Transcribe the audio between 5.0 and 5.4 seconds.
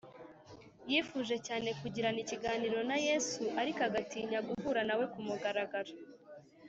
ku